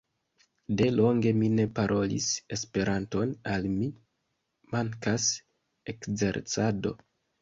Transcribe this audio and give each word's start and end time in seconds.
De 0.79 0.85
longe 0.93 1.33
mi 1.41 1.49
ne 1.57 1.65
parolis 1.79 2.29
Esperanton, 2.57 3.35
al 3.57 3.67
mi 3.75 3.91
mankas 4.77 5.29
ekzercado. 5.95 6.97